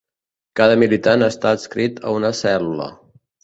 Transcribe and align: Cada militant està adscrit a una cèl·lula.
Cada 0.59 0.77
militant 0.83 1.27
està 1.29 1.53
adscrit 1.59 2.03
a 2.11 2.17
una 2.21 2.35
cèl·lula. 2.43 2.93